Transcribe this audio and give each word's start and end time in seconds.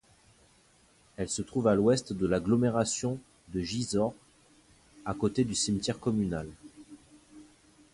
Elle 1.17 1.29
se 1.29 1.43
trouve 1.43 1.67
à 1.67 1.75
l’ouest 1.75 2.11
de 2.11 2.25
l’agglomération 2.25 3.19
de 3.53 3.61
Gisors, 3.61 4.15
à 5.05 5.13
côté 5.13 5.43
du 5.43 5.53
cimetière 5.53 5.99
communal. 5.99 6.47